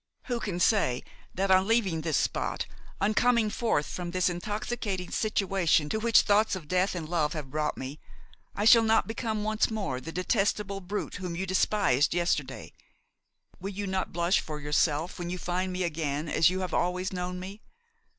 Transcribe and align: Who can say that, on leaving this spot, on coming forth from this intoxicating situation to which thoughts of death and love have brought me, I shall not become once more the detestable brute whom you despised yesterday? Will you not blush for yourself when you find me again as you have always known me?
Who 0.23 0.39
can 0.39 0.59
say 0.59 1.03
that, 1.35 1.51
on 1.51 1.67
leaving 1.67 2.01
this 2.01 2.17
spot, 2.17 2.65
on 2.99 3.13
coming 3.13 3.51
forth 3.51 3.85
from 3.85 4.09
this 4.09 4.29
intoxicating 4.31 5.11
situation 5.11 5.89
to 5.89 5.99
which 5.99 6.21
thoughts 6.23 6.55
of 6.55 6.67
death 6.67 6.95
and 6.95 7.07
love 7.07 7.33
have 7.33 7.51
brought 7.51 7.77
me, 7.77 7.99
I 8.55 8.65
shall 8.65 8.81
not 8.81 9.05
become 9.05 9.43
once 9.43 9.69
more 9.69 10.01
the 10.01 10.11
detestable 10.11 10.81
brute 10.81 11.17
whom 11.17 11.35
you 11.35 11.45
despised 11.45 12.15
yesterday? 12.15 12.73
Will 13.59 13.73
you 13.73 13.85
not 13.85 14.11
blush 14.11 14.39
for 14.39 14.59
yourself 14.59 15.19
when 15.19 15.29
you 15.29 15.37
find 15.37 15.71
me 15.71 15.83
again 15.83 16.27
as 16.27 16.49
you 16.49 16.61
have 16.61 16.73
always 16.73 17.13
known 17.13 17.39
me? 17.39 17.61